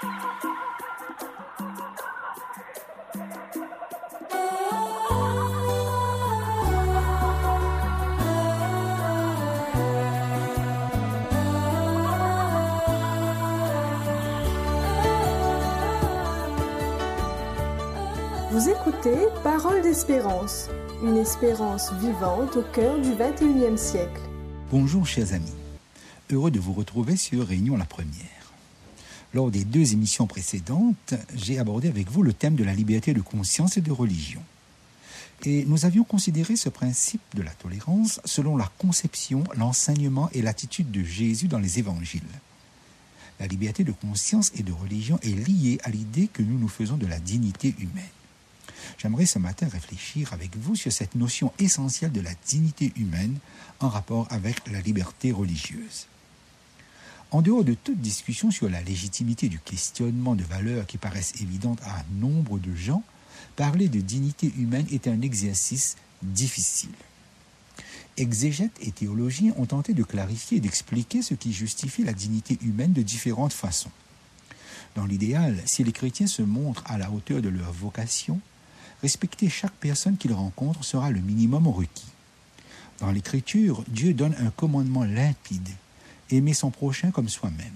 Vous 0.00 0.06
écoutez 18.68 19.16
Parole 19.42 19.82
d'espérance, 19.82 20.68
une 21.02 21.16
espérance 21.16 21.92
vivante 21.94 22.56
au 22.56 22.62
cœur 22.72 22.98
du 23.00 23.10
21e 23.10 23.76
siècle. 23.76 24.20
Bonjour 24.70 25.04
chers 25.04 25.32
amis, 25.32 25.46
heureux 26.30 26.52
de 26.52 26.60
vous 26.60 26.72
retrouver 26.72 27.16
sur 27.16 27.44
Réunion 27.44 27.76
la 27.76 27.84
Première. 27.84 28.37
Lors 29.34 29.50
des 29.50 29.64
deux 29.64 29.92
émissions 29.92 30.26
précédentes, 30.26 31.14
j'ai 31.34 31.58
abordé 31.58 31.88
avec 31.88 32.10
vous 32.10 32.22
le 32.22 32.32
thème 32.32 32.56
de 32.56 32.64
la 32.64 32.74
liberté 32.74 33.12
de 33.12 33.20
conscience 33.20 33.76
et 33.76 33.82
de 33.82 33.92
religion. 33.92 34.42
Et 35.44 35.64
nous 35.66 35.84
avions 35.84 36.02
considéré 36.02 36.56
ce 36.56 36.68
principe 36.68 37.20
de 37.34 37.42
la 37.42 37.52
tolérance 37.52 38.20
selon 38.24 38.56
la 38.56 38.70
conception, 38.78 39.44
l'enseignement 39.56 40.30
et 40.32 40.42
l'attitude 40.42 40.90
de 40.90 41.04
Jésus 41.04 41.46
dans 41.46 41.58
les 41.58 41.78
évangiles. 41.78 42.22
La 43.38 43.46
liberté 43.46 43.84
de 43.84 43.92
conscience 43.92 44.50
et 44.56 44.64
de 44.64 44.72
religion 44.72 45.20
est 45.22 45.48
liée 45.48 45.78
à 45.84 45.90
l'idée 45.90 46.26
que 46.26 46.42
nous 46.42 46.58
nous 46.58 46.68
faisons 46.68 46.96
de 46.96 47.06
la 47.06 47.20
dignité 47.20 47.74
humaine. 47.78 48.04
J'aimerais 48.96 49.26
ce 49.26 49.38
matin 49.38 49.68
réfléchir 49.68 50.32
avec 50.32 50.56
vous 50.56 50.74
sur 50.74 50.90
cette 50.90 51.14
notion 51.14 51.52
essentielle 51.58 52.10
de 52.10 52.20
la 52.20 52.32
dignité 52.46 52.92
humaine 52.96 53.38
en 53.78 53.88
rapport 53.88 54.26
avec 54.30 54.68
la 54.72 54.80
liberté 54.80 55.30
religieuse. 55.30 56.06
En 57.30 57.42
dehors 57.42 57.64
de 57.64 57.74
toute 57.74 58.00
discussion 58.00 58.50
sur 58.50 58.70
la 58.70 58.82
légitimité 58.82 59.48
du 59.48 59.58
questionnement 59.58 60.34
de 60.34 60.44
valeurs 60.44 60.86
qui 60.86 60.96
paraissent 60.96 61.34
évidentes 61.42 61.82
à 61.82 62.02
nombre 62.12 62.58
de 62.58 62.74
gens, 62.74 63.02
parler 63.54 63.88
de 63.88 64.00
dignité 64.00 64.50
humaine 64.56 64.86
est 64.90 65.08
un 65.08 65.20
exercice 65.20 65.96
difficile. 66.22 66.94
Exégètes 68.16 68.78
et 68.80 68.92
théologiens 68.92 69.52
ont 69.58 69.66
tenté 69.66 69.92
de 69.92 70.02
clarifier 70.02 70.56
et 70.56 70.60
d'expliquer 70.60 71.20
ce 71.22 71.34
qui 71.34 71.52
justifie 71.52 72.02
la 72.02 72.14
dignité 72.14 72.58
humaine 72.62 72.94
de 72.94 73.02
différentes 73.02 73.52
façons. 73.52 73.90
Dans 74.96 75.04
l'idéal, 75.04 75.62
si 75.66 75.84
les 75.84 75.92
chrétiens 75.92 76.26
se 76.26 76.42
montrent 76.42 76.82
à 76.86 76.96
la 76.96 77.10
hauteur 77.10 77.42
de 77.42 77.50
leur 77.50 77.72
vocation, 77.72 78.40
respecter 79.02 79.50
chaque 79.50 79.74
personne 79.74 80.16
qu'ils 80.16 80.32
rencontrent 80.32 80.82
sera 80.82 81.10
le 81.10 81.20
minimum 81.20 81.68
requis. 81.68 82.06
Dans 83.00 83.12
l'Écriture, 83.12 83.84
Dieu 83.86 84.14
donne 84.14 84.34
un 84.40 84.50
commandement 84.50 85.04
limpide, 85.04 85.68
aimer 86.30 86.54
son 86.54 86.70
prochain 86.70 87.10
comme 87.10 87.28
soi-même. 87.28 87.72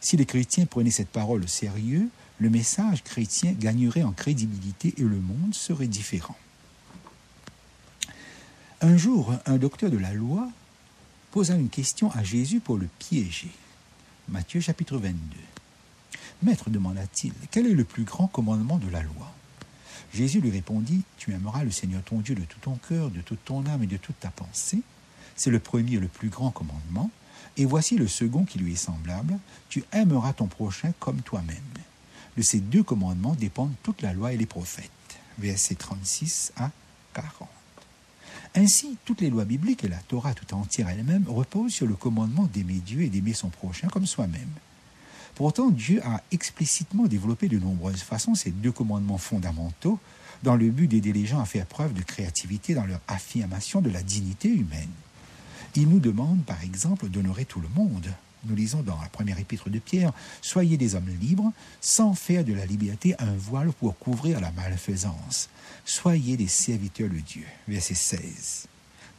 Si 0.00 0.16
les 0.16 0.26
chrétiens 0.26 0.66
prenaient 0.66 0.90
cette 0.90 1.08
parole 1.08 1.42
au 1.42 1.46
sérieux, 1.46 2.08
le 2.38 2.50
message 2.50 3.02
chrétien 3.02 3.52
gagnerait 3.52 4.02
en 4.02 4.12
crédibilité 4.12 4.94
et 4.98 5.02
le 5.02 5.18
monde 5.18 5.54
serait 5.54 5.86
différent. 5.86 6.36
Un 8.80 8.96
jour, 8.96 9.32
un 9.46 9.56
docteur 9.56 9.90
de 9.90 9.96
la 9.96 10.12
loi 10.12 10.48
posa 11.30 11.54
une 11.54 11.70
question 11.70 12.10
à 12.12 12.22
Jésus 12.22 12.60
pour 12.60 12.76
le 12.76 12.88
piéger. 12.98 13.50
Matthieu 14.28 14.60
chapitre 14.60 14.98
22. 14.98 15.16
Maître, 16.42 16.70
demanda-t-il, 16.70 17.32
quel 17.50 17.66
est 17.66 17.74
le 17.74 17.84
plus 17.84 18.04
grand 18.04 18.26
commandement 18.26 18.78
de 18.78 18.90
la 18.90 19.02
loi? 19.02 19.32
Jésus 20.12 20.40
lui 20.40 20.50
répondit, 20.50 21.02
Tu 21.16 21.32
aimeras 21.32 21.64
le 21.64 21.70
Seigneur 21.70 22.02
ton 22.02 22.20
Dieu 22.20 22.34
de 22.34 22.42
tout 22.42 22.58
ton 22.60 22.76
cœur, 22.88 23.10
de 23.10 23.20
toute 23.20 23.44
ton 23.44 23.66
âme 23.66 23.82
et 23.82 23.86
de 23.86 23.96
toute 23.96 24.18
ta 24.20 24.30
pensée. 24.30 24.82
C'est 25.34 25.50
le 25.50 25.58
premier 25.58 25.94
et 25.94 26.00
le 26.00 26.08
plus 26.08 26.28
grand 26.28 26.50
commandement. 26.50 27.10
Et 27.56 27.64
voici 27.64 27.96
le 27.96 28.08
second 28.08 28.44
qui 28.44 28.58
lui 28.58 28.72
est 28.72 28.76
semblable, 28.76 29.38
Tu 29.68 29.84
aimeras 29.92 30.32
ton 30.32 30.46
prochain 30.46 30.92
comme 31.00 31.20
toi-même. 31.22 31.56
De 32.36 32.42
ces 32.42 32.60
deux 32.60 32.82
commandements 32.82 33.34
dépendent 33.34 33.74
toute 33.82 34.02
la 34.02 34.12
loi 34.12 34.32
et 34.32 34.36
les 34.36 34.46
prophètes. 34.46 34.90
Versets 35.38 35.74
36 35.74 36.52
à 36.56 36.70
40. 37.14 37.48
Ainsi, 38.56 38.96
toutes 39.04 39.20
les 39.20 39.30
lois 39.30 39.44
bibliques 39.44 39.84
et 39.84 39.88
la 39.88 39.98
Torah 39.98 40.34
tout 40.34 40.54
entière 40.54 40.88
elle-même 40.88 41.24
reposent 41.28 41.72
sur 41.72 41.86
le 41.86 41.94
commandement 41.94 42.48
d'aimer 42.52 42.80
Dieu 42.84 43.02
et 43.02 43.08
d'aimer 43.08 43.34
son 43.34 43.48
prochain 43.48 43.88
comme 43.88 44.06
soi-même. 44.06 44.50
Pourtant, 45.34 45.70
Dieu 45.70 46.00
a 46.04 46.22
explicitement 46.30 47.06
développé 47.06 47.48
de 47.48 47.58
nombreuses 47.58 48.02
façons 48.02 48.36
ces 48.36 48.50
deux 48.50 48.70
commandements 48.70 49.18
fondamentaux 49.18 49.98
dans 50.44 50.54
le 50.54 50.70
but 50.70 50.86
d'aider 50.86 51.12
les 51.12 51.26
gens 51.26 51.40
à 51.40 51.46
faire 51.46 51.66
preuve 51.66 51.94
de 51.94 52.02
créativité 52.02 52.74
dans 52.74 52.84
leur 52.84 53.00
affirmation 53.08 53.80
de 53.80 53.90
la 53.90 54.02
dignité 54.02 54.48
humaine. 54.48 54.90
Il 55.76 55.88
nous 55.88 55.98
demande, 55.98 56.44
par 56.44 56.62
exemple, 56.62 57.08
d'honorer 57.08 57.44
tout 57.44 57.60
le 57.60 57.68
monde. 57.68 58.08
Nous 58.44 58.54
lisons 58.54 58.82
dans 58.82 59.00
la 59.00 59.08
première 59.08 59.38
épître 59.38 59.70
de 59.70 59.78
Pierre, 59.78 60.12
Soyez 60.40 60.76
des 60.76 60.94
hommes 60.94 61.08
libres, 61.20 61.52
sans 61.80 62.14
faire 62.14 62.44
de 62.44 62.52
la 62.52 62.66
liberté 62.66 63.14
un 63.18 63.34
voile 63.34 63.72
pour 63.72 63.98
couvrir 63.98 64.40
la 64.40 64.52
malfaisance. 64.52 65.48
Soyez 65.84 66.36
des 66.36 66.46
serviteurs 66.46 67.10
de 67.10 67.18
Dieu. 67.18 67.44
Verset 67.66 67.94
16. 67.94 68.66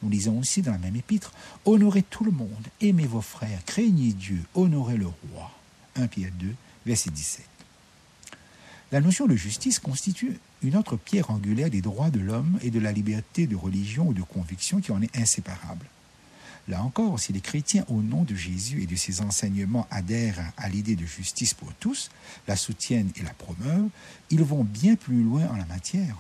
Nous 0.02 0.10
lisons 0.10 0.40
aussi 0.40 0.62
dans 0.62 0.72
la 0.72 0.78
même 0.78 0.96
épître, 0.96 1.34
Honorez 1.66 2.04
tout 2.04 2.24
le 2.24 2.32
monde, 2.32 2.68
aimez 2.80 3.08
vos 3.08 3.22
frères, 3.22 3.64
craignez 3.66 4.14
Dieu, 4.14 4.40
honorez 4.54 4.98
le 4.98 5.08
roi. 5.08 5.52
1 5.96 6.08
Pierre 6.08 6.32
2, 6.40 6.54
verset 6.86 7.10
17. 7.10 7.46
La 8.92 9.02
notion 9.02 9.26
de 9.26 9.36
justice 9.36 9.80
constitue 9.80 10.38
une 10.62 10.78
autre 10.78 10.96
pierre 10.96 11.32
angulaire 11.32 11.70
des 11.70 11.82
droits 11.82 12.12
de 12.12 12.20
l'homme 12.20 12.60
et 12.62 12.70
de 12.70 12.80
la 12.80 12.92
liberté 12.92 13.48
de 13.48 13.56
religion 13.56 14.08
ou 14.08 14.14
de 14.14 14.22
conviction 14.22 14.80
qui 14.80 14.92
en 14.92 15.02
est 15.02 15.18
inséparable. 15.18 15.86
Là 16.68 16.82
encore, 16.82 17.20
si 17.20 17.32
les 17.32 17.42
chrétiens, 17.42 17.86
au 17.90 18.02
nom 18.02 18.24
de 18.24 18.34
Jésus 18.34 18.82
et 18.82 18.88
de 18.88 18.96
ses 18.96 19.22
enseignements, 19.22 19.88
adhèrent 19.92 20.52
à 20.58 20.68
l'idée 20.68 20.96
de 20.96 21.06
justice 21.06 21.54
pour 21.54 21.72
tous, 21.76 22.10
la 22.48 22.56
soutiennent 22.56 23.12
et 23.18 23.24
la 23.24 23.34
promeuvent, 23.34 23.90
ils 24.32 24.44
vont 24.44 24.64
bien 24.64 24.96
plus 24.96 25.22
loin 25.22 25.48
en 25.48 25.58
la 25.58 25.66
matière. 25.66 26.18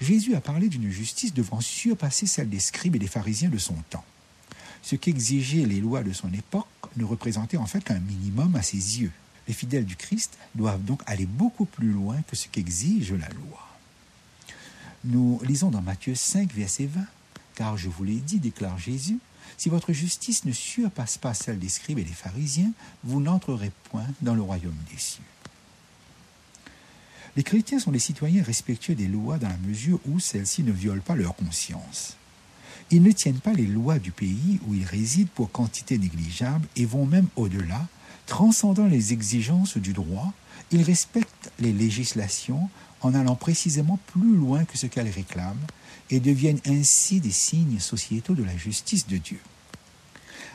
Jésus 0.00 0.34
a 0.34 0.40
parlé 0.40 0.68
d'une 0.68 0.90
justice 0.90 1.32
devant 1.32 1.60
surpasser 1.60 2.26
celle 2.26 2.50
des 2.50 2.60
scribes 2.60 2.96
et 2.96 2.98
des 2.98 3.06
pharisiens 3.06 3.48
de 3.48 3.58
son 3.58 3.76
temps. 3.88 4.04
Ce 4.82 4.96
qu'exigeaient 4.96 5.66
les 5.66 5.80
lois 5.80 6.02
de 6.02 6.12
son 6.12 6.32
époque 6.32 6.66
ne 6.96 7.04
représentait 7.04 7.56
en 7.56 7.66
fait 7.66 7.82
qu'un 7.82 8.00
minimum 8.00 8.56
à 8.56 8.62
ses 8.62 9.00
yeux. 9.00 9.12
Les 9.48 9.54
fidèles 9.54 9.84
du 9.84 9.96
Christ 9.96 10.36
doivent 10.54 10.84
donc 10.84 11.02
aller 11.06 11.26
beaucoup 11.26 11.64
plus 11.64 11.90
loin 11.90 12.20
que 12.28 12.36
ce 12.36 12.48
qu'exige 12.48 13.12
la 13.12 13.28
loi. 13.28 13.66
Nous 15.04 15.40
lisons 15.44 15.70
dans 15.70 15.80
Matthieu 15.80 16.14
5, 16.14 16.52
verset 16.52 16.86
20, 16.86 17.00
Car 17.54 17.76
je 17.76 17.88
vous 17.88 18.04
l'ai 18.04 18.16
dit, 18.16 18.38
déclare 18.38 18.78
Jésus, 18.78 19.18
si 19.56 19.68
votre 19.68 19.92
justice 19.92 20.44
ne 20.44 20.52
surpasse 20.52 21.18
pas 21.18 21.34
celle 21.34 21.58
des 21.58 21.68
scribes 21.68 21.98
et 21.98 22.04
des 22.04 22.12
pharisiens, 22.12 22.72
vous 23.04 23.20
n'entrerez 23.20 23.72
point 23.90 24.06
dans 24.22 24.34
le 24.34 24.42
royaume 24.42 24.76
des 24.90 24.98
cieux. 24.98 25.22
Les 27.36 27.42
chrétiens 27.42 27.78
sont 27.78 27.92
des 27.92 27.98
citoyens 27.98 28.42
respectueux 28.42 28.94
des 28.94 29.06
lois 29.06 29.38
dans 29.38 29.48
la 29.48 29.56
mesure 29.58 30.00
où 30.08 30.18
celles-ci 30.18 30.62
ne 30.62 30.72
violent 30.72 31.02
pas 31.02 31.14
leur 31.14 31.36
conscience. 31.36 32.16
Ils 32.90 33.02
ne 33.02 33.12
tiennent 33.12 33.38
pas 33.38 33.52
les 33.52 33.66
lois 33.66 34.00
du 34.00 34.10
pays 34.10 34.58
où 34.66 34.74
ils 34.74 34.84
résident 34.84 35.30
pour 35.34 35.52
quantité 35.52 35.96
négligeable 35.96 36.66
et 36.74 36.84
vont 36.84 37.06
même 37.06 37.28
au-delà, 37.36 37.86
transcendant 38.26 38.86
les 38.86 39.12
exigences 39.12 39.76
du 39.76 39.92
droit, 39.92 40.32
ils 40.72 40.82
respectent 40.82 41.52
les 41.60 41.72
législations 41.72 42.68
en 43.00 43.14
allant 43.14 43.36
précisément 43.36 43.98
plus 44.08 44.34
loin 44.34 44.64
que 44.64 44.76
ce 44.76 44.86
qu'elles 44.86 45.08
réclament 45.08 45.66
et 46.10 46.20
deviennent 46.20 46.60
ainsi 46.66 47.20
des 47.20 47.30
signes 47.30 47.78
sociétaux 47.78 48.34
de 48.34 48.44
la 48.44 48.56
justice 48.56 49.06
de 49.06 49.16
Dieu. 49.16 49.38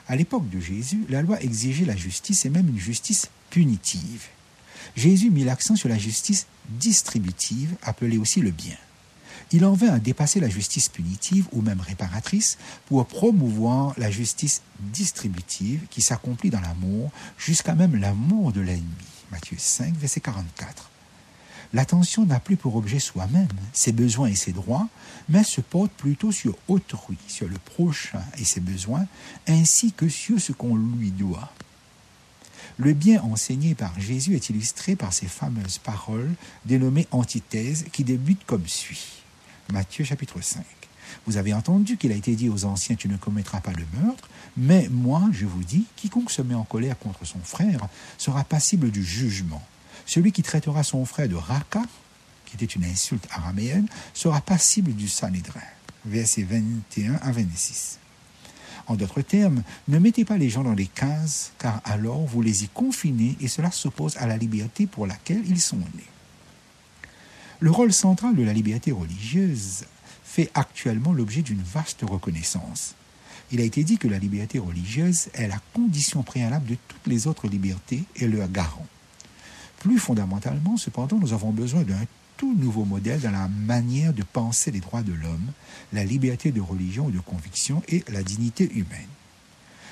À 0.08 0.16
l'époque 0.16 0.50
de 0.50 0.60
Jésus, 0.60 1.06
la 1.10 1.22
loi 1.22 1.42
exigeait 1.42 1.86
la 1.86 1.96
justice 1.96 2.46
et 2.46 2.50
même 2.50 2.70
une 2.70 2.80
justice 2.80 3.30
punitive. 3.50 4.26
Jésus 4.96 5.32
mit 5.32 5.44
l'accent 5.44 5.76
sur 5.76 5.90
la 5.90 5.98
justice 5.98 6.46
distributive, 6.70 7.76
appelée 7.82 8.18
aussi 8.18 8.42
le 8.42 8.52
bien. 8.52 8.78
Il 9.52 9.66
en 9.66 9.74
vint 9.74 9.94
à 9.94 10.00
dépasser 10.00 10.40
la 10.40 10.50
justice 10.50 10.90
punitive 10.90 11.48
ou 11.52 11.62
même 11.62 11.82
réparatrice 11.82 12.58
pour 12.88 13.06
promouvoir 13.06 13.94
la 13.98 14.12
justice 14.12 14.62
distributive 14.80 15.82
qui 15.90 16.02
s'accomplit 16.02 16.50
dans 16.50 16.62
l'amour 16.62 17.12
jusqu'à 17.38 17.76
même 17.76 17.96
l'amour 17.96 18.52
de 18.52 18.62
l'ennemi. 18.62 18.86
Matthieu 19.32 19.58
5, 19.60 19.96
verset 19.96 20.20
44. 20.20 20.90
L'attention 21.76 22.26
n'a 22.26 22.40
plus 22.40 22.56
pour 22.56 22.78
objet 22.78 23.00
soi-même, 23.00 23.50
ses 23.74 23.92
besoins 23.92 24.30
et 24.30 24.36
ses 24.36 24.54
droits, 24.54 24.88
mais 25.28 25.44
se 25.44 25.60
porte 25.60 25.92
plutôt 25.92 26.32
sur 26.32 26.56
autrui, 26.70 27.18
sur 27.28 27.50
le 27.50 27.58
prochain 27.58 28.24
et 28.38 28.46
ses 28.46 28.62
besoins, 28.62 29.06
ainsi 29.46 29.92
que 29.92 30.08
sur 30.08 30.40
ce 30.40 30.54
qu'on 30.54 30.78
lui 30.78 31.12
doit. 31.12 31.52
Le 32.78 32.94
bien 32.94 33.22
enseigné 33.24 33.76
par 33.76 34.00
Jésus 34.00 34.36
est 34.36 34.50
illustré 34.50 34.96
par 34.96 35.12
ces 35.12 35.28
fameuses 35.28 35.80
paroles 35.80 36.32
dénommées 36.64 37.10
antithèses 37.12 37.84
qui 37.92 38.06
débutent 38.06 38.46
comme 38.46 38.68
suit. 38.68 39.24
Matthieu 39.74 40.06
chapitre 40.06 40.40
5. 40.40 40.64
Vous 41.28 41.36
avez 41.36 41.54
entendu 41.54 41.98
qu'il 41.98 42.14
a 42.14 42.16
été 42.16 42.38
dit 42.38 42.48
aux 42.48 42.64
anciens, 42.64 42.96
tu 42.96 43.10
ne 43.10 43.18
commettras 43.18 43.60
pas 43.60 43.74
le 43.74 43.86
meurtre, 44.00 44.30
mais 44.56 44.88
moi, 44.90 45.24
je 45.34 45.46
vous 45.46 45.66
dis, 45.66 45.84
quiconque 45.98 46.32
se 46.32 46.42
met 46.42 46.56
en 46.56 46.64
colère 46.64 46.98
contre 46.98 47.26
son 47.26 47.40
frère 47.40 47.90
sera 48.18 48.46
passible 48.46 48.92
du 48.92 49.04
jugement. 49.04 49.62
Celui 50.06 50.32
qui 50.32 50.44
traitera 50.44 50.84
son 50.84 51.06
frère 51.06 51.30
de 51.30 51.36
raka, 51.36 51.82
qui 52.46 52.56
était 52.56 52.66
une 52.66 52.86
insulte 52.86 53.28
araméenne, 53.32 53.88
sera 54.14 54.42
passible 54.42 54.94
du 54.94 55.08
sanhédrin. 55.08 55.62
Versets 56.06 56.44
21 56.44 57.16
à 57.16 57.32
26. 57.32 58.00
En 58.88 58.96
d'autres 58.96 59.22
termes, 59.22 59.64
ne 59.88 59.98
mettez 59.98 60.26
pas 60.26 60.38
les 60.38 60.50
gens 60.50 60.64
dans 60.64 60.74
des 60.74 60.86
cases, 60.86 61.52
car 61.58 61.82
alors 61.86 62.24
vous 62.26 62.42
les 62.42 62.64
y 62.64 62.68
confinez 62.68 63.36
et 63.42 63.48
cela 63.48 63.72
s'oppose 63.72 64.16
à 64.18 64.28
la 64.28 64.38
liberté 64.38 64.86
pour 64.86 65.08
laquelle 65.08 65.44
ils 65.48 65.62
sont 65.62 65.78
nés. 65.78 66.12
Le 67.60 67.72
rôle 67.72 67.94
central 67.94 68.36
de 68.36 68.44
la 68.44 68.54
liberté 68.54 68.92
religieuse 68.92 69.86
fait 70.24 70.52
actuellement 70.54 71.14
l'objet 71.14 71.42
d'une 71.42 71.64
vaste 71.64 72.02
reconnaissance. 72.04 72.94
Il 73.52 73.62
a 73.62 73.64
été 73.64 73.84
dit 73.84 73.98
que 73.98 74.08
la 74.08 74.20
liberté 74.20 74.60
religieuse 74.60 75.30
est 75.34 75.48
la 75.48 75.60
condition 75.74 76.22
préalable 76.22 76.66
de 76.66 76.78
toutes 76.88 77.08
les 77.08 77.26
autres 77.26 77.48
libertés 77.48 78.04
et 78.18 78.28
leur 78.28 78.50
garant. 78.50 78.86
Plus 79.86 80.00
fondamentalement, 80.00 80.78
cependant, 80.78 81.20
nous 81.20 81.34
avons 81.34 81.52
besoin 81.52 81.84
d'un 81.84 82.08
tout 82.38 82.56
nouveau 82.56 82.86
modèle 82.86 83.22
dans 83.22 83.30
la 83.30 83.48
manière 83.48 84.14
de 84.14 84.24
penser 84.24 84.72
les 84.72 84.80
droits 84.80 85.04
de 85.04 85.14
l'homme, 85.14 85.52
la 85.94 86.04
liberté 86.04 86.52
de 86.52 86.60
religion 86.60 87.06
ou 87.06 87.12
de 87.12 87.20
conviction 87.20 87.84
et 87.88 88.04
la 88.08 88.24
dignité 88.24 88.68
humaine. 88.74 89.06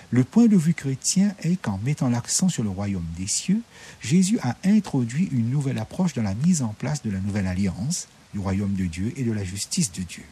Le 0.09 0.23
point 0.23 0.47
de 0.47 0.57
vue 0.57 0.73
chrétien 0.73 1.35
est 1.43 1.61
qu'en 1.61 1.77
mettant 1.77 2.09
l'accent 2.09 2.49
sur 2.49 2.63
le 2.63 2.71
royaume 2.71 3.05
des 3.19 3.27
cieux, 3.27 3.61
Jésus 4.01 4.39
a 4.41 4.57
introduit 4.65 5.29
une 5.31 5.51
nouvelle 5.51 5.77
approche 5.77 6.15
dans 6.15 6.23
la 6.23 6.33
mise 6.33 6.63
en 6.63 6.73
place 6.79 7.03
de 7.03 7.11
la 7.11 7.19
nouvelle 7.19 7.45
alliance, 7.45 8.07
du 8.33 8.39
royaume 8.39 8.73
de 8.73 8.85
Dieu 8.85 9.13
et 9.15 9.23
de 9.23 9.31
la 9.31 9.43
justice 9.43 9.91
de 9.91 10.01
Dieu. 10.01 10.25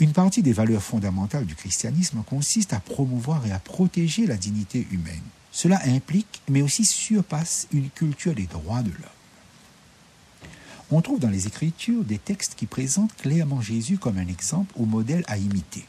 Une 0.00 0.12
partie 0.12 0.42
des 0.42 0.54
valeurs 0.54 0.82
fondamentales 0.82 1.44
du 1.44 1.54
christianisme 1.54 2.22
consiste 2.26 2.72
à 2.72 2.80
promouvoir 2.80 3.46
et 3.46 3.52
à 3.52 3.58
protéger 3.58 4.26
la 4.26 4.38
dignité 4.38 4.86
humaine. 4.90 5.20
Cela 5.54 5.80
implique, 5.86 6.42
mais 6.48 6.62
aussi 6.62 6.84
surpasse, 6.84 7.68
une 7.72 7.88
culture 7.88 8.34
des 8.34 8.46
droits 8.46 8.82
de 8.82 8.90
l'homme. 8.90 10.48
On 10.90 11.00
trouve 11.00 11.20
dans 11.20 11.30
les 11.30 11.46
Écritures 11.46 12.02
des 12.02 12.18
textes 12.18 12.56
qui 12.56 12.66
présentent 12.66 13.14
clairement 13.14 13.60
Jésus 13.60 13.96
comme 13.96 14.18
un 14.18 14.26
exemple 14.26 14.74
ou 14.76 14.84
modèle 14.84 15.22
à 15.28 15.38
imiter. 15.38 15.86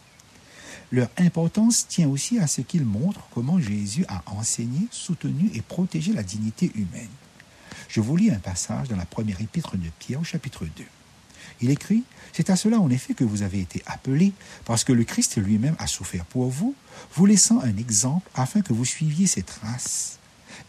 Leur 0.92 1.10
importance 1.18 1.88
tient 1.88 2.08
aussi 2.08 2.38
à 2.38 2.46
ce 2.46 2.62
qu'ils 2.62 2.86
montrent 2.86 3.28
comment 3.34 3.60
Jésus 3.60 4.06
a 4.08 4.22
enseigné, 4.28 4.88
soutenu 4.92 5.50
et 5.56 5.64
protégé 5.64 6.14
la 6.14 6.22
dignité 6.22 6.72
humaine. 6.76 7.10
Je 7.90 8.02
vous 8.02 8.16
lis 8.16 8.30
un 8.30 8.40
passage 8.40 8.90
dans 8.90 8.98
la 8.98 9.08
première 9.08 9.42
épître 9.42 9.78
de 9.78 9.90
Pierre 9.98 10.22
au 10.22 10.24
chapitre 10.24 10.66
2. 10.66 10.84
Il 11.62 11.70
écrit, 11.70 12.04
C'est 12.34 12.50
à 12.50 12.56
cela 12.56 12.80
en 12.80 12.90
effet 12.90 13.14
que 13.14 13.24
vous 13.24 13.42
avez 13.42 13.62
été 13.62 13.82
appelés, 13.86 14.34
parce 14.66 14.84
que 14.84 14.94
le 14.94 15.04
Christ 15.04 15.38
lui-même 15.38 15.76
a 15.80 15.88
souffert 15.88 16.26
pour 16.26 16.50
vous, 16.50 16.76
vous 17.14 17.26
laissant 17.26 17.60
un 17.62 17.78
exemple 17.78 18.30
afin 18.36 18.62
que 18.62 18.74
vous 18.74 18.86
suiviez 18.86 19.28
ses 19.28 19.44
traces. 19.44 20.20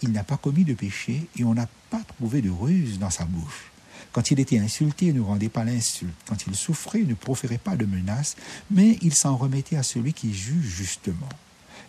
Il 0.03 0.13
n'a 0.13 0.25
pas 0.25 0.37
commis 0.37 0.65
de 0.65 0.75
péché 0.75 1.27
et 1.37 1.45
on 1.45 1.55
n'a 1.55 1.69
pas 1.91 2.03
trouvé 2.07 2.43
de 2.43 2.51
ruse 2.51 2.99
dans 2.99 3.11
sa 3.11 3.25
bouche. 3.25 3.73
Quand 4.13 4.31
il 4.31 4.41
était 4.41 4.59
insulté, 4.59 5.07
il 5.07 5.15
ne 5.15 5.21
rendait 5.21 5.49
pas 5.49 5.65
l'insulte. 5.65 6.15
Quand 6.27 6.47
il 6.47 6.55
souffrait, 6.55 7.01
il 7.01 7.09
ne 7.09 7.15
proférait 7.15 7.59
pas 7.59 7.77
de 7.77 7.85
menaces, 7.85 8.37
mais 8.71 8.99
il 9.03 9.15
s'en 9.15 9.37
remettait 9.37 9.77
à 9.77 9.83
celui 9.83 10.13
qui 10.13 10.35
juge 10.35 10.67
justement. 10.67 11.29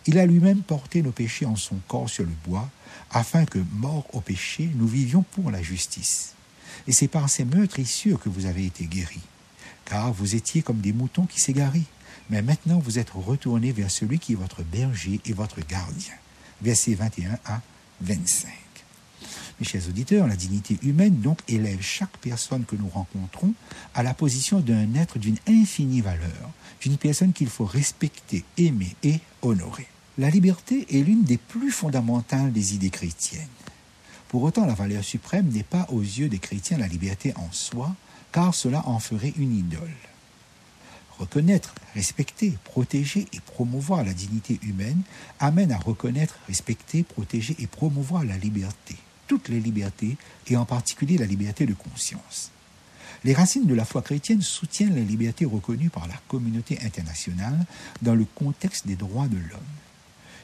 Il 0.06 0.18
a 0.18 0.26
lui-même 0.26 0.62
porté 0.62 1.02
nos 1.02 1.12
péchés 1.12 1.46
en 1.46 1.56
son 1.56 1.76
corps 1.86 2.08
sur 2.08 2.24
le 2.24 2.32
bois, 2.44 2.68
afin 3.10 3.44
que, 3.44 3.58
morts 3.72 4.06
au 4.12 4.20
péché, 4.20 4.70
nous 4.74 4.86
vivions 4.86 5.22
pour 5.22 5.50
la 5.50 5.62
justice. 5.62 6.34
Et 6.86 6.92
c'est 6.92 7.08
par 7.08 7.28
ces 7.28 7.44
meurtrissures 7.44 8.20
que 8.20 8.28
vous 8.28 8.46
avez 8.46 8.66
été 8.66 8.86
guéris. 8.86 9.20
Car 9.84 10.12
vous 10.12 10.34
étiez 10.34 10.62
comme 10.62 10.80
des 10.80 10.92
moutons 10.92 11.26
qui 11.26 11.40
s'égarent. 11.40 11.72
Mais 12.30 12.42
maintenant 12.42 12.78
vous 12.78 12.98
êtes 12.98 13.10
retournés 13.10 13.72
vers 13.72 13.90
celui 13.90 14.18
qui 14.18 14.32
est 14.32 14.36
votre 14.36 14.62
berger 14.62 15.20
et 15.24 15.32
votre 15.32 15.60
gardien. 15.66 16.14
Versets 16.62 16.94
21 16.94 17.38
à 17.44 17.60
25. 18.00 18.48
Mes 19.60 19.66
chers 19.66 19.88
auditeurs, 19.88 20.28
la 20.28 20.36
dignité 20.36 20.78
humaine 20.82 21.16
donc 21.16 21.40
élève 21.48 21.80
chaque 21.80 22.16
personne 22.18 22.64
que 22.64 22.76
nous 22.76 22.88
rencontrons 22.88 23.54
à 23.92 24.04
la 24.04 24.14
position 24.14 24.60
d'un 24.60 24.94
être 24.94 25.18
d'une 25.18 25.38
infinie 25.48 26.00
valeur, 26.00 26.50
d'une 26.80 26.96
personne 26.96 27.32
qu'il 27.32 27.48
faut 27.48 27.64
respecter, 27.64 28.44
aimer 28.56 28.94
et 29.02 29.18
honorer. 29.42 29.88
La 30.16 30.30
liberté 30.30 30.86
est 30.90 31.02
l'une 31.02 31.24
des 31.24 31.38
plus 31.38 31.72
fondamentales 31.72 32.52
des 32.52 32.74
idées 32.74 32.90
chrétiennes. 32.90 33.48
Pour 34.28 34.42
autant, 34.42 34.66
la 34.66 34.74
valeur 34.74 35.02
suprême 35.04 35.48
n'est 35.48 35.62
pas 35.62 35.86
aux 35.90 36.02
yeux 36.02 36.28
des 36.28 36.38
chrétiens 36.38 36.78
la 36.78 36.86
liberté 36.86 37.32
en 37.36 37.50
soi, 37.50 37.94
car 38.32 38.54
cela 38.54 38.86
en 38.86 38.98
ferait 38.98 39.34
une 39.36 39.56
idole. 39.56 39.94
Reconnaître, 41.18 41.74
respecter, 41.94 42.56
protéger 42.64 43.26
et 43.32 43.40
promouvoir 43.40 44.04
la 44.04 44.12
dignité 44.12 44.60
humaine 44.62 45.02
amène 45.40 45.72
à 45.72 45.78
reconnaître, 45.78 46.38
respecter, 46.46 47.02
protéger 47.02 47.56
et 47.58 47.66
promouvoir 47.66 48.24
la 48.24 48.36
liberté 48.36 48.96
toutes 49.28 49.48
les 49.48 49.60
libertés, 49.60 50.16
et 50.48 50.56
en 50.56 50.64
particulier 50.64 51.18
la 51.18 51.26
liberté 51.26 51.66
de 51.66 51.74
conscience. 51.74 52.50
Les 53.24 53.34
racines 53.34 53.66
de 53.66 53.74
la 53.74 53.84
foi 53.84 54.02
chrétienne 54.02 54.42
soutiennent 54.42 54.94
les 54.94 55.04
libertés 55.04 55.44
reconnues 55.44 55.90
par 55.90 56.08
la 56.08 56.16
communauté 56.26 56.78
internationale 56.82 57.66
dans 58.02 58.14
le 58.14 58.24
contexte 58.24 58.86
des 58.86 58.96
droits 58.96 59.28
de 59.28 59.36
l'homme. 59.36 59.60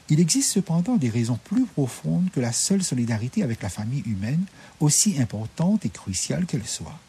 Il 0.09 0.19
existe 0.19 0.51
cependant 0.51 0.97
des 0.97 1.09
raisons 1.09 1.39
plus 1.43 1.65
profondes 1.65 2.29
que 2.31 2.39
la 2.39 2.51
seule 2.51 2.83
solidarité 2.83 3.43
avec 3.43 3.61
la 3.63 3.69
famille 3.69 4.03
humaine, 4.05 4.45
aussi 4.79 5.19
importante 5.19 5.85
et 5.85 5.89
cruciale 5.89 6.45
qu'elle 6.45 6.65
soit. 6.65 6.99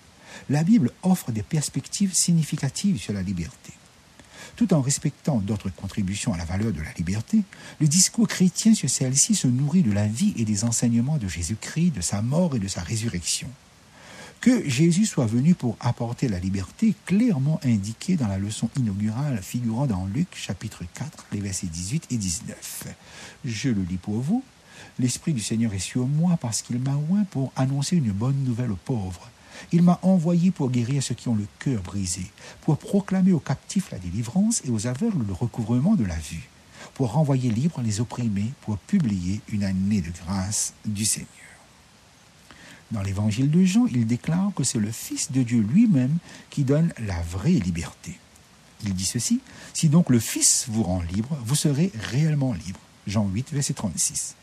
La 0.49 0.65
Bible 0.65 0.91
offre 1.03 1.33
des 1.33 1.43
perspectives 1.43 2.15
significatives 2.15 2.99
sur 2.99 3.13
la 3.13 3.23
liberté 3.23 3.73
tout 4.57 4.73
en 4.73 4.81
respectant 4.81 5.39
d'autres 5.39 5.71
contributions 5.71 6.33
à 6.33 6.39
la 6.39 6.45
valeur 6.45 6.73
de 6.73 6.81
la 6.81 6.93
liberté, 6.97 7.43
le 7.79 7.87
discours 7.87 8.27
chrétien 8.27 8.75
sur 8.75 8.91
celle-ci 8.91 9.35
se 9.35 9.47
nourrit 9.47 9.83
de 9.83 9.93
la 9.93 10.07
vie 10.07 10.35
et 10.37 10.45
des 10.45 10.65
enseignements 10.65 11.19
de 11.19 11.29
Jésus-Christ, 11.29 11.91
de 11.91 12.01
sa 12.01 12.23
mort 12.23 12.57
et 12.57 12.59
de 12.59 12.69
sa 12.69 12.81
résurrection. 12.81 13.49
Que 14.41 14.69
Jésus 14.69 15.07
soit 15.07 15.27
venu 15.27 15.55
pour 15.55 15.77
apporter 15.81 16.29
la 16.29 16.39
liberté, 16.39 16.95
clairement 17.05 17.59
indiqué 17.65 18.17
dans 18.17 18.29
la 18.29 18.39
leçon 18.39 18.71
inaugurale 18.77 19.41
figurant 19.43 19.87
dans 19.87 20.07
Luc 20.07 20.29
chapitre 20.35 20.85
4, 20.95 21.27
les 21.33 21.41
versets 21.41 21.67
18 21.67 22.07
et 22.11 22.17
19. 22.17 22.87
Je 23.45 23.71
le 23.71 23.83
lis 23.83 23.97
pour 23.97 24.21
vous. 24.21 24.45
L'Esprit 24.99 25.33
du 25.33 25.41
Seigneur 25.41 25.75
est 25.75 25.79
sur 25.79 26.07
moi 26.07 26.37
parce 26.41 26.63
qu'il 26.63 26.79
m'a 26.79 26.95
oint 27.11 27.25
pour 27.31 27.53
annoncer 27.57 27.97
une 27.97 28.13
bonne 28.13 28.45
nouvelle 28.45 28.71
aux 28.71 28.79
pauvres. 28.85 29.31
Il 29.73 29.83
m'a 29.83 29.99
envoyé 30.03 30.51
pour 30.51 30.71
guérir 30.71 31.03
ceux 31.03 31.15
qui 31.15 31.29
ont 31.29 31.35
le 31.35 31.47
cœur 31.59 31.83
brisé, 31.83 32.31
pour 32.61 32.79
proclamer 32.79 33.33
aux 33.33 33.41
captifs 33.41 33.91
la 33.91 33.99
délivrance 33.99 34.63
et 34.65 34.71
aux 34.71 34.87
aveugles 34.87 35.27
le 35.27 35.33
recouvrement 35.33 35.97
de 35.97 36.05
la 36.05 36.17
vue, 36.17 36.49
pour 36.95 37.13
renvoyer 37.13 37.51
libres 37.51 37.81
les 37.83 38.01
opprimés, 38.01 38.53
pour 38.61 38.79
publier 38.79 39.41
une 39.49 39.65
année 39.65 40.03
de 40.03 40.11
grâce 40.25 40.75
du 40.85 41.05
Seigneur. 41.05 41.46
Dans 42.93 43.03
l'évangile 43.03 43.51
de 43.51 43.65
Jean, 43.65 43.87
il 43.87 44.07
déclare 44.07 44.53
que 44.55 44.63
c'est 44.63 44.79
le 44.79 44.93
Fils 44.93 45.33
de 45.33 45.43
Dieu 45.43 45.61
lui-même 45.61 46.19
qui 46.51 46.65
donne 46.65 46.93
la 46.99 47.21
vraie 47.23 47.51
liberté. 47.51 48.19
Il 48.85 48.95
dit 48.95 49.05
ceci, 49.05 49.41
Si 49.75 49.89
donc 49.89 50.11
le 50.11 50.21
Fils 50.21 50.67
vous 50.69 50.83
rend 50.83 51.01
libre, 51.01 51.37
vous 51.45 51.57
serez 51.57 51.91
réellement 52.13 52.53
libre. 52.53 52.79
Jean 53.07 53.27
8, 53.27 53.53
verset 53.53 53.75
36. 53.75 54.37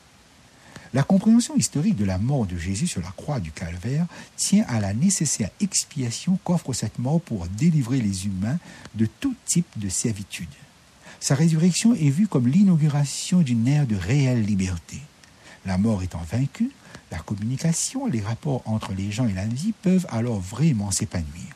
La 0.93 1.03
compréhension 1.03 1.55
historique 1.55 1.95
de 1.95 2.05
la 2.05 2.19
mort 2.19 2.45
de 2.45 2.57
Jésus 2.57 2.85
sur 2.85 3.01
la 3.01 3.11
croix 3.11 3.39
du 3.39 3.51
calvaire 3.51 4.05
tient 4.35 4.63
à 4.67 4.79
la 4.79 4.93
nécessaire 4.93 5.49
expiation 5.59 6.37
qu'offre 6.43 6.73
cette 6.73 6.99
mort 6.99 7.19
pour 7.19 7.47
délivrer 7.47 7.99
les 7.99 8.27
humains 8.27 8.59
de 8.93 9.07
tout 9.19 9.33
type 9.45 9.67
de 9.77 9.89
servitude. 9.89 10.49
Sa 11.19 11.35
résurrection 11.35 11.95
est 11.95 12.09
vue 12.09 12.27
comme 12.27 12.47
l'inauguration 12.47 13.39
d'une 13.39 13.67
ère 13.67 13.87
de 13.87 13.95
réelle 13.95 14.43
liberté. 14.43 14.99
La 15.65 15.77
mort 15.77 16.03
étant 16.03 16.21
vaincue, 16.29 16.69
la 17.13 17.19
communication, 17.19 18.07
les 18.07 18.21
rapports 18.21 18.63
entre 18.65 18.91
les 18.93 19.11
gens 19.11 19.27
et 19.27 19.33
la 19.33 19.45
vie 19.45 19.71
peuvent 19.83 20.07
alors 20.09 20.39
vraiment 20.39 20.89
s'épanouir. 20.89 21.53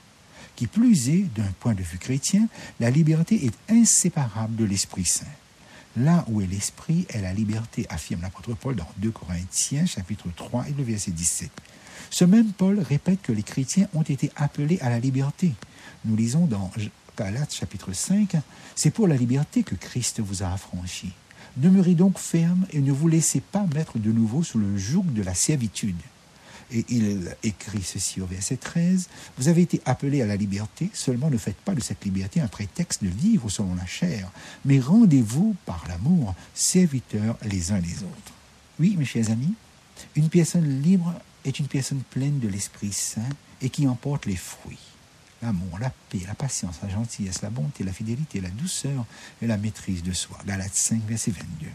Qui 0.55 0.67
plus 0.67 1.09
est, 1.09 1.25
d'un 1.35 1.51
point 1.59 1.73
de 1.73 1.81
vue 1.81 1.97
chrétien, 1.97 2.47
la 2.79 2.91
liberté 2.91 3.43
est 3.43 3.73
inséparable 3.73 4.55
de 4.55 4.65
l'Esprit 4.65 5.05
Saint. 5.05 5.25
Là 5.95 6.23
où 6.27 6.41
est 6.41 6.45
l'esprit 6.45 7.07
est 7.09 7.21
la 7.21 7.33
liberté, 7.33 7.87
affirme 7.89 8.21
l'apôtre 8.21 8.53
Paul 8.53 8.75
dans 8.75 8.87
2 8.97 9.09
Corinthiens 9.09 9.87
chapitre 9.87 10.27
3 10.35 10.67
et 10.69 10.73
le 10.73 10.83
verset 10.83 11.09
17. 11.09 11.49
Ce 12.11 12.23
même 12.23 12.51
Paul 12.51 12.79
répète 12.79 13.23
que 13.23 13.31
les 13.31 13.41
chrétiens 13.41 13.87
ont 13.95 14.03
été 14.03 14.29
appelés 14.35 14.77
à 14.81 14.91
la 14.91 14.99
liberté. 14.99 15.53
Nous 16.05 16.15
lisons 16.15 16.45
dans 16.45 16.71
Galates 17.17 17.55
chapitre 17.55 17.93
5, 17.93 18.35
C'est 18.75 18.91
pour 18.91 19.07
la 19.07 19.15
liberté 19.15 19.63
que 19.63 19.73
Christ 19.73 20.19
vous 20.19 20.43
a 20.43 20.53
affranchi. 20.53 21.13
Demeurez 21.57 21.95
donc 21.95 22.19
ferme 22.19 22.67
et 22.71 22.79
ne 22.79 22.91
vous 22.91 23.07
laissez 23.07 23.41
pas 23.41 23.65
mettre 23.73 23.97
de 23.97 24.11
nouveau 24.11 24.43
sous 24.43 24.59
le 24.59 24.77
joug 24.77 25.05
de 25.09 25.23
la 25.23 25.33
servitude. 25.33 25.99
Et 26.71 26.85
il 26.89 27.35
écrit 27.43 27.81
ceci 27.81 28.21
au 28.21 28.27
verset 28.27 28.57
13, 28.57 29.09
Vous 29.37 29.47
avez 29.47 29.63
été 29.63 29.81
appelés 29.85 30.21
à 30.21 30.27
la 30.27 30.35
liberté, 30.35 30.89
seulement 30.93 31.31
ne 31.31 31.37
faites 31.37 31.57
pas 31.57 31.73
de 31.73 31.81
cette 31.81 32.05
liberté 32.05 32.41
un 32.41 32.47
prétexte 32.47 33.03
de 33.03 33.09
vivre 33.09 33.49
selon 33.49 33.73
la 33.73 33.85
chair, 33.85 34.29
mais 34.65 34.79
rendez-vous 34.79 35.55
par 35.65 35.83
l'amour, 35.87 36.35
serviteurs 36.53 37.37
les 37.43 37.71
uns 37.71 37.79
les 37.79 38.03
autres. 38.03 38.33
Oui, 38.79 38.95
mes 38.97 39.05
chers 39.05 39.31
amis, 39.31 39.53
une 40.15 40.29
personne 40.29 40.81
libre 40.81 41.13
est 41.43 41.57
une 41.57 41.67
personne 41.67 42.01
pleine 42.11 42.39
de 42.39 42.49
l'Esprit 42.49 42.91
Saint 42.91 43.29
et 43.61 43.69
qui 43.69 43.87
emporte 43.87 44.27
les 44.27 44.35
fruits. 44.35 44.96
L'amour, 45.41 45.77
la 45.79 45.91
paix, 46.09 46.21
la 46.25 46.33
patience, 46.33 46.79
la 46.81 46.89
gentillesse, 46.89 47.41
la 47.41 47.49
bonté, 47.49 47.83
la 47.83 47.93
fidélité, 47.93 48.41
la 48.41 48.49
douceur 48.49 49.05
et 49.41 49.47
la 49.47 49.57
maîtrise 49.57 50.01
de 50.01 50.13
soi. 50.13 50.37
Galates 50.45 50.73
5, 50.73 51.01
verset 51.07 51.31
22. 51.31 51.67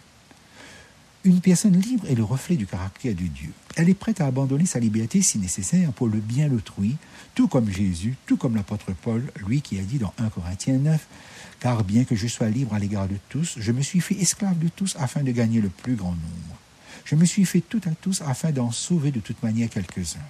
Une 1.24 1.40
personne 1.40 1.78
libre 1.78 2.04
est 2.10 2.16
le 2.16 2.24
reflet 2.24 2.56
du 2.56 2.66
caractère 2.66 3.14
de 3.14 3.22
Dieu. 3.22 3.52
Elle 3.76 3.88
est 3.88 3.94
prête 3.94 4.20
à 4.20 4.26
abandonner 4.26 4.66
sa 4.66 4.80
liberté 4.80 5.22
si 5.22 5.38
nécessaire 5.38 5.92
pour 5.92 6.08
le 6.08 6.18
bien 6.18 6.48
d'autrui, 6.48 6.96
tout 7.36 7.46
comme 7.46 7.70
Jésus, 7.70 8.16
tout 8.26 8.36
comme 8.36 8.56
l'apôtre 8.56 8.92
Paul, 8.92 9.22
lui 9.46 9.62
qui 9.62 9.78
a 9.78 9.82
dit 9.82 9.98
dans 9.98 10.12
1 10.18 10.30
Corinthiens 10.30 10.78
9, 10.78 11.06
Car 11.60 11.84
bien 11.84 12.02
que 12.02 12.16
je 12.16 12.26
sois 12.26 12.48
libre 12.48 12.74
à 12.74 12.80
l'égard 12.80 13.06
de 13.06 13.16
tous, 13.28 13.54
je 13.58 13.70
me 13.70 13.82
suis 13.82 14.00
fait 14.00 14.16
esclave 14.16 14.58
de 14.58 14.66
tous 14.66 14.96
afin 14.98 15.22
de 15.22 15.30
gagner 15.30 15.60
le 15.60 15.68
plus 15.68 15.94
grand 15.94 16.10
nombre. 16.10 16.58
Je 17.04 17.14
me 17.14 17.24
suis 17.24 17.44
fait 17.44 17.60
tout 17.60 17.80
à 17.86 17.90
tous 17.90 18.20
afin 18.22 18.50
d'en 18.50 18.72
sauver 18.72 19.12
de 19.12 19.20
toute 19.20 19.40
manière 19.44 19.70
quelques-uns. 19.70 20.26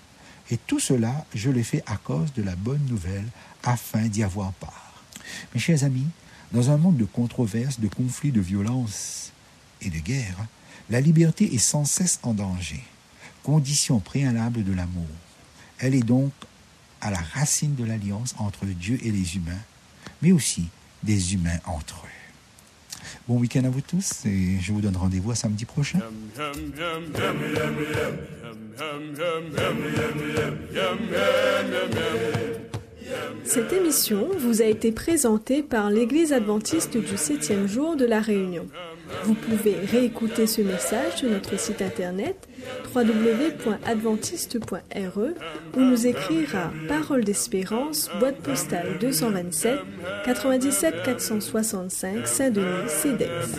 Et 0.51 0.57
tout 0.57 0.81
cela, 0.81 1.25
je 1.35 1.51
l'ai 1.51 1.63
fait 1.63 1.83
à 1.87 1.97
cause 1.97 2.33
de 2.33 2.43
la 2.43 2.57
bonne 2.57 2.85
nouvelle, 2.87 3.27
afin 3.63 4.07
d'y 4.09 4.23
avoir 4.23 4.53
part. 4.53 4.93
Mes 5.55 5.61
chers 5.61 5.85
amis, 5.85 6.09
dans 6.53 6.71
un 6.71 6.77
monde 6.77 6.97
de 6.97 7.05
controverses, 7.05 7.81
de 7.81 7.89
conflits, 7.89 8.33
de 8.33 8.41
violences 8.41 9.33
et 9.81 9.89
de 9.89 9.99
guerres, 9.99 10.47
la 10.91 11.01
liberté 11.01 11.55
est 11.55 11.59
sans 11.59 11.85
cesse 11.85 12.19
en 12.23 12.35
danger, 12.35 12.83
condition 13.43 14.01
préalable 14.01 14.65
de 14.65 14.73
l'amour. 14.73 15.07
Elle 15.79 15.95
est 15.95 16.03
donc 16.03 16.33
à 17.01 17.11
la 17.11 17.21
racine 17.21 17.75
de 17.75 17.85
l'alliance 17.85 18.35
entre 18.39 18.67
Dieu 18.67 18.99
et 19.03 19.11
les 19.11 19.37
humains, 19.37 19.63
mais 20.21 20.33
aussi 20.33 20.69
des 21.03 21.35
humains 21.35 21.59
entre 21.67 22.05
eux. 22.05 22.22
Bon 23.29 23.39
week-end 23.39 23.65
à 23.65 23.71
vous 23.71 23.81
tous 23.81 24.27
et 24.27 24.59
je 24.61 24.73
vous 24.73 24.81
donne 24.81 24.97
rendez-vous 24.97 25.31
à 25.31 25.35
samedi 25.35 25.65
prochain. 25.65 26.01
Cette 33.45 33.73
émission 33.73 34.29
vous 34.39 34.63
a 34.63 34.65
été 34.65 34.93
présentée 34.93 35.63
par 35.63 35.91
l'Église 35.91 36.33
adventiste 36.33 36.97
du 36.97 37.17
septième 37.17 37.67
jour 37.67 37.97
de 37.97 38.07
la 38.07 38.21
Réunion. 38.21 38.67
Vous 39.25 39.35
pouvez 39.35 39.77
réécouter 39.77 40.47
ce 40.47 40.63
message 40.63 41.17
sur 41.17 41.29
notre 41.31 41.59
site 41.59 41.83
internet 41.83 42.49
www.adventiste.re 42.95 45.19
ou 45.77 45.81
nous 45.81 46.07
écrire 46.07 46.57
à 46.57 46.71
Parole 46.89 47.25
d'Espérance, 47.25 48.09
boîte 48.19 48.39
postale 48.39 48.97
227 49.01 49.81
97 50.25 50.95
465 51.05 52.27
Saint-Denis, 52.27 52.89
CEDEX. 52.89 53.59